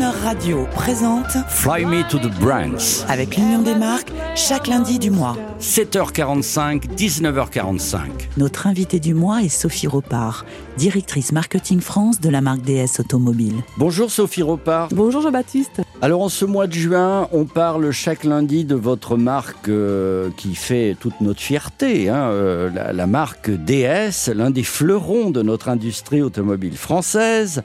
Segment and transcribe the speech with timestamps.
[0.00, 3.04] Radio présente Fly Me to the Brands.
[3.08, 5.36] avec l'Union des marques chaque lundi du mois.
[5.60, 7.98] 7h45, 19h45.
[8.36, 13.54] Notre invitée du mois est Sophie Ropard, directrice marketing France de la marque DS Automobile.
[13.76, 14.88] Bonjour Sophie Ropard.
[14.92, 15.82] Bonjour Jean-Baptiste.
[16.00, 20.54] Alors en ce mois de juin, on parle chaque lundi de votre marque euh, qui
[20.54, 25.68] fait toute notre fierté, hein, euh, la, la marque DS, l'un des fleurons de notre
[25.68, 27.64] industrie automobile française.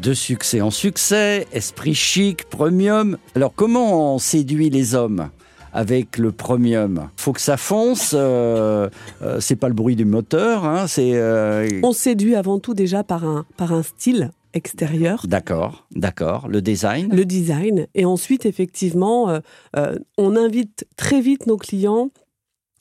[0.00, 3.18] De succès en succès, esprit chic, premium.
[3.34, 5.28] Alors comment on séduit les hommes
[5.74, 7.10] avec le premium?
[7.16, 8.88] Faut que ça fonce, euh,
[9.20, 11.12] euh, c'est pas le bruit du moteur, hein, c'est...
[11.14, 16.48] euh, On séduit avant tout déjà par un, par un style extérieur, D'accord, d'accord.
[16.48, 17.14] Le design?
[17.14, 19.40] Le design, et ensuite effectivement, euh,
[19.76, 22.08] euh, on invite très vite nos clients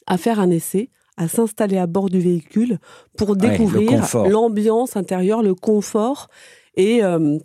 [0.08, 2.80] à faire un essai à s'installer à bord du véhicule
[3.18, 6.30] pour découvrir l'ambiance intérieure, le confort
[6.76, 7.38] et euh,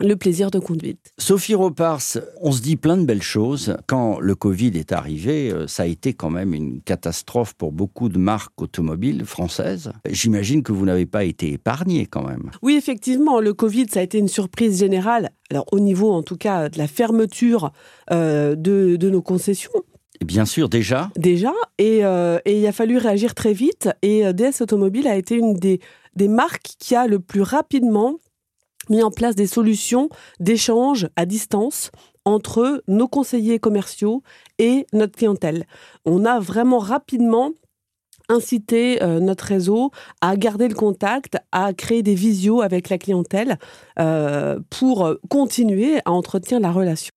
[0.00, 1.12] le plaisir de conduite.
[1.18, 2.02] Sophie Ropars,
[2.40, 3.76] on se dit plein de belles choses.
[3.86, 8.08] Quand le Covid est arrivé, euh, ça a été quand même une catastrophe pour beaucoup
[8.08, 9.92] de marques automobiles françaises.
[10.08, 12.50] J'imagine que vous n'avez pas été épargné quand même.
[12.62, 15.30] Oui, effectivement, le Covid, ça a été une surprise générale.
[15.50, 17.72] Alors, au niveau, en tout cas, de la fermeture
[18.10, 19.70] euh, de, de nos concessions,
[20.24, 23.90] bien sûr, déjà, déjà, et, euh, et il a fallu réagir très vite.
[24.02, 25.80] Et DS Automobile a été une des,
[26.14, 28.18] des marques qui a le plus rapidement
[28.90, 30.08] mis en place des solutions
[30.40, 31.90] d'échange à distance
[32.24, 34.22] entre nos conseillers commerciaux
[34.58, 35.64] et notre clientèle.
[36.04, 37.52] On a vraiment rapidement
[38.28, 43.58] incité euh, notre réseau à garder le contact, à créer des visios avec la clientèle
[44.00, 47.10] euh, pour continuer à entretenir la relation.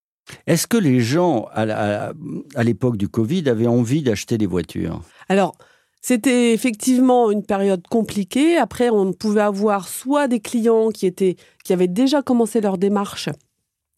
[0.45, 2.14] est-ce que les gens, à
[2.64, 5.02] l'époque du Covid, avaient envie d'acheter des voitures?
[5.28, 5.56] Alors,
[6.02, 8.58] c'était effectivement une période compliquée.
[8.58, 13.30] Après, on pouvait avoir soit des clients qui étaient qui avaient déjà commencé leur démarche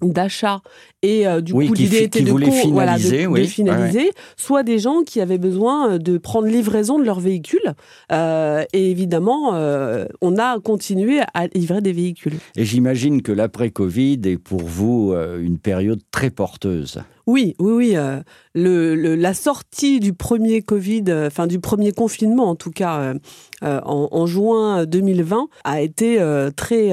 [0.03, 0.61] d'achat
[1.03, 2.39] et euh, du Oui, coup l'idée était de, con-
[2.72, 7.03] voilà, de- finaliser, de soit des gens qui avaient besoin euh, de prendre livraison de
[7.03, 7.75] leur véhicule
[8.12, 12.33] Euh, et évidemment euh, on a continué à livrer des véhicules.
[12.56, 16.97] Et j'imagine que l'après-Covid est pour vous une période très porteuse.
[17.31, 17.92] Oui, oui, oui.
[17.96, 18.19] euh,
[18.53, 23.00] le, le- la sortie du premier Covid, euh, enfin du premier confinement en tout cas,
[23.00, 26.18] euh, en, en juin 2020, a été
[26.56, 26.92] très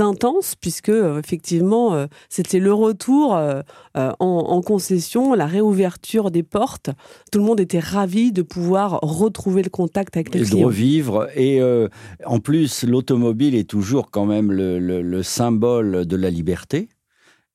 [0.00, 3.34] intense puisque effectivement c'était le retour
[3.94, 6.90] en, en concession, la réouverture des portes.
[7.30, 10.66] Tout le monde était ravi de pouvoir retrouver le contact avec les et de clients.
[10.66, 11.28] revivre.
[11.36, 11.60] Et
[12.24, 16.88] en plus, l'automobile est toujours quand même le symbole de la liberté.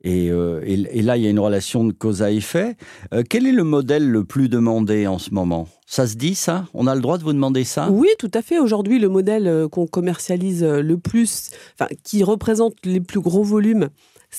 [0.06, 2.78] Et, euh, et- et là, il y a une relation de cause à effet.
[3.14, 5.68] Euh, quel est le modèle le plus demandé en ce moment?
[5.88, 6.66] Ça se dit, ça?
[6.76, 7.90] On a le droit de vous demander ça?
[7.92, 8.60] Oui, tout à fait.
[8.60, 13.90] Aujourd'hui, le modèle euh, qu'on commercialise le plus, enfin, qui représente les plus gros volumes,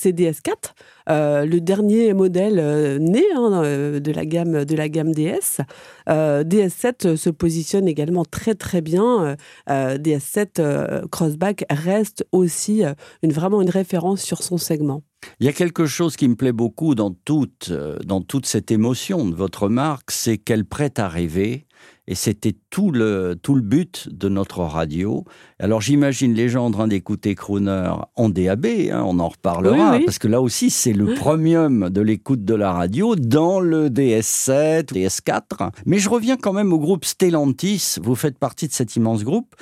[0.05, 0.73] DS4,
[1.09, 5.61] euh, le dernier modèle euh, né hein, euh, de la gamme de la gamme DS.
[6.09, 9.25] Euh, DS7 se positionne également très très bien.
[9.25, 9.35] Euh,
[9.69, 12.83] euh, DS7 euh, Crossback reste aussi
[13.23, 15.03] une vraiment une référence sur son segment.
[15.39, 17.73] Il y a quelque chose qui me plaît beaucoup dans toute,
[18.05, 21.66] dans toute cette émotion de votre marque, c'est qu'elle prête à rêver.
[22.09, 25.25] Et c'était tout le, tout le but de notre radio.
[25.59, 29.97] Alors j'imagine les gens en train d'écouter Crooner en DAB, hein, on en reparlera, Oui,
[29.99, 30.05] oui.
[30.05, 34.93] parce que là aussi c'est le premium de l'écoute de la radio dans le DS7,
[34.93, 35.71] DS4.
[35.85, 39.55] Mais je reviens quand même au groupe Stellantis, vous faites partie de cet immense groupe.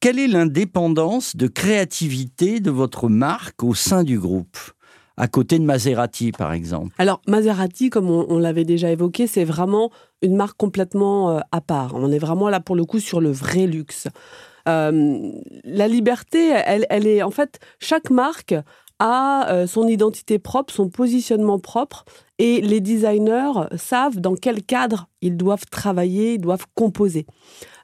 [0.00, 4.58] Quelle est l'indépendance de créativité de votre marque au sein du groupe?
[5.16, 6.94] À côté de Maserati, par exemple.
[6.98, 9.90] Alors, Maserati, comme on, l'avait déjà évoqué, c'est vraiment
[10.22, 11.94] une marque complètement euh, à part.
[11.94, 14.08] On est vraiment là pour le coup sur le vrai luxe.
[14.68, 15.32] Euh,
[15.64, 18.54] la liberté, elle, elle est en fait, chaque marque
[19.02, 22.04] a euh, son identité propre, son positionnement propre,
[22.38, 27.26] et les designers savent dans quel cadre ils doivent travailler, ils doivent composer.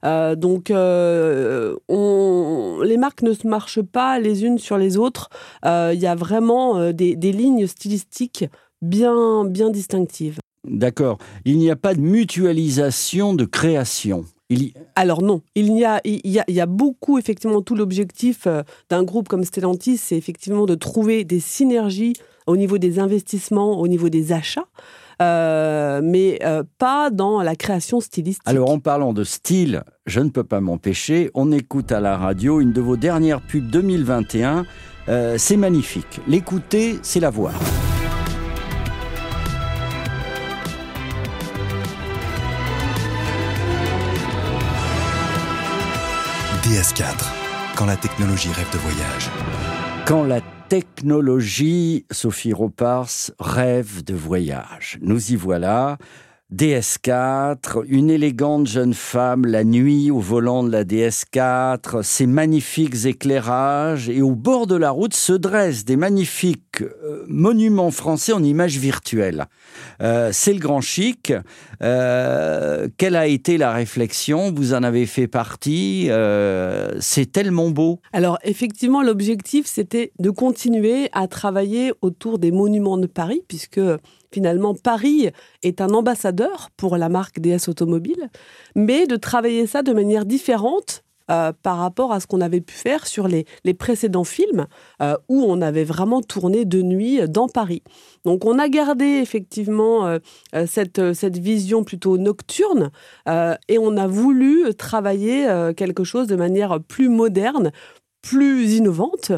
[0.05, 5.29] Euh, donc, euh, on, les marques ne se marchent pas les unes sur les autres.
[5.65, 8.45] Il y a vraiment des, des lignes stylistiques
[8.81, 10.39] bien, bien distinctives.
[10.65, 11.19] D'accord.
[11.45, 14.25] Il n'y a pas de mutualisation de création.
[14.51, 17.61] Il y- Alors non, il y a, il y a, il y a beaucoup, effectivement,
[17.61, 22.15] tout l'objectif euh, d'un groupe comme Stellantis, c'est effectivement de trouver des synergies
[22.47, 24.65] au niveau des investissements, au niveau des achats,
[25.21, 28.43] euh, mais euh, pas dans la création stylistique.
[28.47, 32.61] Alors en parlant de style, je ne peux pas m'empêcher, on écoute à la radio
[32.61, 34.65] une de vos dernières pubs 2021.
[35.11, 36.21] Euh, c'est magnifique.
[36.27, 37.53] L'écouter, c'est la voir.
[46.69, 47.25] DS4,
[47.77, 49.31] quand la technologie rêve de voyage.
[50.05, 54.99] Quand la technologie, Sophie Ropars, rêve de voyage.
[55.01, 55.97] Nous y voilà.
[56.55, 64.11] DS4, une élégante jeune femme la nuit au volant de la DS4, ses magnifiques éclairages
[64.11, 68.79] et au bord de la route se dressent des magnifiques euh, monuments français en images
[68.79, 69.47] virtuelles.
[70.03, 71.33] Euh, c'est le grand chic.
[71.83, 74.53] Euh, quelle a été la réflexion?
[74.53, 76.11] Vous en avez fait partie.
[77.01, 78.01] c'est tellement beau.
[78.13, 83.81] Alors effectivement, l'objectif c'était de continuer à travailler autour des monuments de Paris puisque
[84.33, 85.31] finalement Paris
[85.63, 88.29] est un ambassadeur pour la marque DS Automobile,
[88.75, 92.75] mais de travailler ça de manière différente euh, par rapport à ce qu'on avait pu
[92.75, 93.45] faire sur les,
[93.75, 94.67] précédents films
[95.03, 97.83] euh, où on avait vraiment tourné de nuit dans Paris.
[98.25, 100.19] Donc on a gardé effectivement euh,
[100.67, 100.99] cette,
[101.39, 102.91] vision plutôt nocturne
[103.27, 105.47] et on a voulu travailler
[105.77, 107.71] quelque chose de manière plus moderne,
[108.23, 109.33] plus innovante,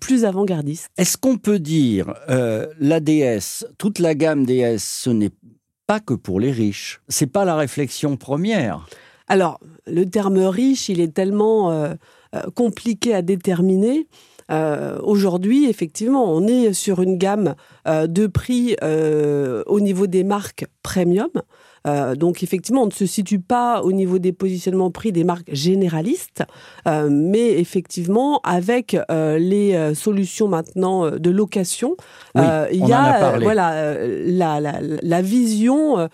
[0.00, 0.88] plus avant-gardiste.
[0.96, 5.30] Est-ce qu'on peut dire la DS, toute la gamme DS, ce n'est
[5.86, 8.86] pas que pour les riches C'est pas la réflexion première.
[9.30, 11.94] Alors, le terme riche, il est tellement euh,
[12.56, 14.08] compliqué à déterminer.
[15.04, 17.54] Aujourd'hui, effectivement, on est sur une gamme
[17.86, 21.30] de prix au niveau des marques premium.
[21.86, 25.52] Euh, donc effectivement, on ne se situe pas au niveau des positionnements prix des marques
[25.52, 26.44] généralistes,
[26.86, 31.96] euh, mais effectivement, avec euh, les solutions maintenant de location,
[32.36, 36.08] il y a, voilà, la, la, vision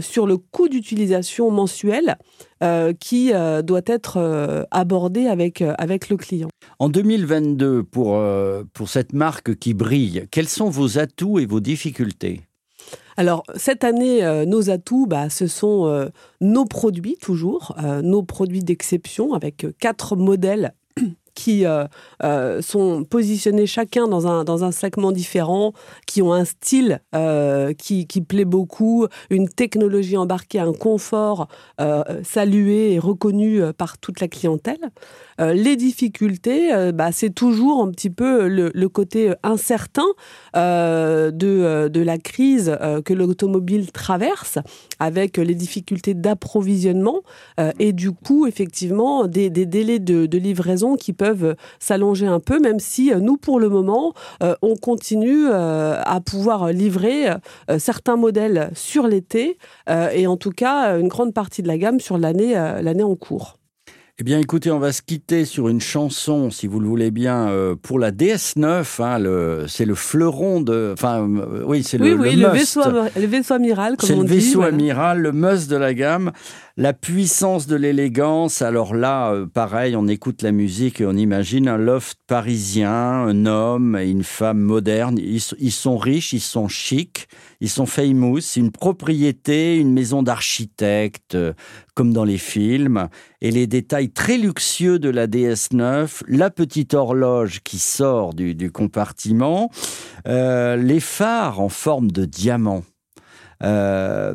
[0.00, 2.16] sur le coût d'utilisation mensuel
[3.00, 3.32] qui
[3.64, 6.48] doit être abordée avec, avec le client.
[6.78, 8.20] En 2022, pour,
[8.72, 12.42] pour cette marque qui brille, quels sont vos atouts et vos difficultés?
[13.16, 16.08] Alors, cette année, euh, nos atouts, bah, ce sont euh,
[16.40, 20.74] nos produits, toujours, euh, nos produits d'exception, avec quatre modèles
[21.34, 21.86] qui euh,
[22.22, 25.72] euh, sont positionnés chacun dans un, dans un segment différent,
[26.06, 31.48] qui ont un style euh, qui, qui, plaît beaucoup, une technologie embarquée, un confort
[32.22, 34.90] salué et reconnu par toute la clientèle.
[35.38, 40.06] les difficultés, bah, c'est toujours un petit peu le, côté incertain
[40.54, 41.30] de,
[41.88, 44.58] de la crise que l'automobile traverse,
[44.98, 47.22] avec les difficultés d'approvisionnement
[47.78, 51.21] et du coup, effectivement, des, des délais de, de livraison qui peuvent
[51.78, 56.20] s'allonger un peu, même si euh, nous, pour le moment, euh, on continue euh, à
[56.20, 57.26] pouvoir livrer
[57.78, 59.58] certains modèles sur l'été
[59.88, 63.58] et en tout cas une grande partie de la gamme sur l'année l'année en cours.
[64.18, 67.50] Eh bien, écoutez, on va se quitter sur une chanson, si vous le voulez bien,
[67.82, 69.02] pour la DS9.
[69.02, 70.90] Hein, c'est le fleuron de.
[70.92, 71.26] Enfin,
[71.66, 74.28] oui, c'est le, oui, le, vaisseau, le vaisseau amiral, comme on dit.
[74.28, 76.32] C'est le vaisseau amiral, le must de la gamme.
[76.78, 81.68] La puissance de l'élégance, alors là, euh, pareil, on écoute la musique et on imagine
[81.68, 85.18] un loft parisien, un homme et une femme moderne.
[85.18, 87.28] Ils, sont riches, ils sont chics,
[87.60, 88.40] ils sont famous.
[88.56, 91.52] Une propriété, une maison d'architecte, euh,
[91.94, 93.10] comme dans les films.
[93.42, 99.70] Et les détails très luxueux de la DS9, la petite horloge qui sort du, compartiment,
[100.26, 102.82] euh, les phares en forme de diamant.
[103.62, 104.34] Euh,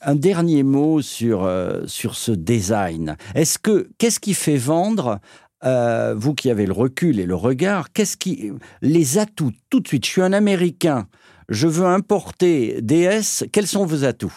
[0.00, 3.16] un dernier mot sur, euh, sur ce design.
[3.34, 5.18] Est-ce que qu'est-ce qui fait vendre
[5.64, 8.50] euh, vous qui avez le recul et le regard, qu'est-ce qui
[8.80, 11.06] les atouts tout de suite Je suis un Américain,
[11.48, 13.44] je veux importer DS.
[13.52, 14.32] Quels sont vos atouts?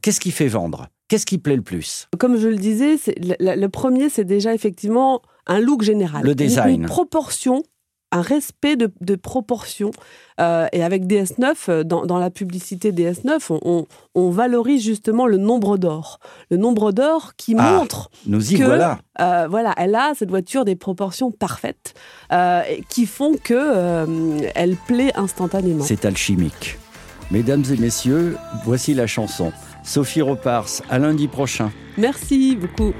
[0.00, 0.88] Qu'est-ce qui fait vendre?
[1.08, 2.08] Qu'est-ce qui plaît le plus?
[2.18, 6.24] Comme je le disais, le, premier, c'est déjà effectivement un look général.
[6.24, 6.82] Le design.
[6.82, 7.62] une proportion
[8.12, 9.90] un respect de, de proportion.
[10.40, 16.20] Euh, et avec DS9, euh, dans, la publicité DS9, on, valorise justement le nombre d'or.
[16.50, 18.98] Le nombre d'or qui ah, montre nous y que, voilà.
[19.20, 21.94] Euh, voilà, elle a cette voiture des proportions parfaites
[22.88, 24.06] qui font que
[24.54, 25.84] elle plaît instantanément.
[25.84, 26.78] C'est alchimique.
[27.30, 29.52] Mesdames et messieurs, voici la chanson.
[29.84, 31.70] Sophie Repars, à lundi prochain.
[31.98, 32.92] Merci beaucoup.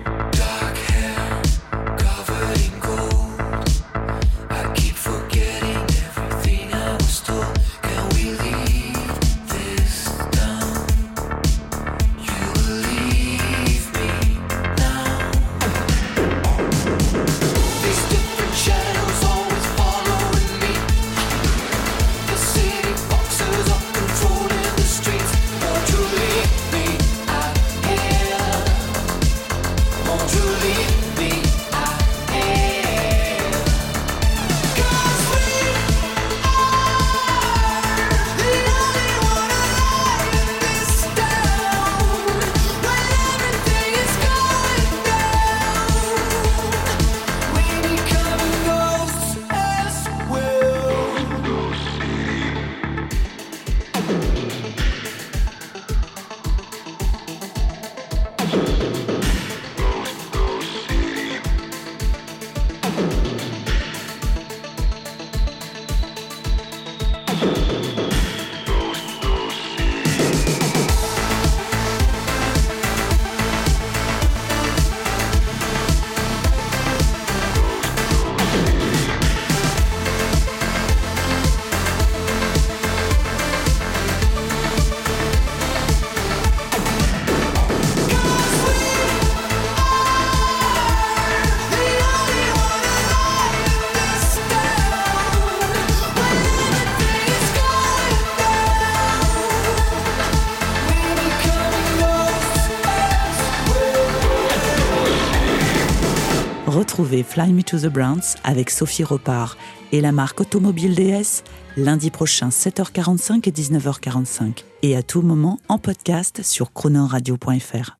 [106.83, 109.57] Retrouvez Fly Me to the Browns avec Sophie Repart
[109.93, 111.45] et la marque Automobile DS
[111.77, 117.99] lundi prochain 7h45 et 19h45 et à tout moment en podcast sur chronoradio.fr.